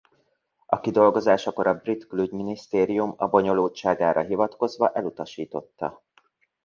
[0.65, 6.03] A kidolgozásakor a brit külügyminisztérium a bonyolultságára hivatkozva elutasította.